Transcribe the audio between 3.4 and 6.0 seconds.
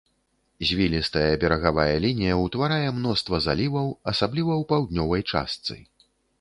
заліваў, асабліва ў паўднёвай частцы.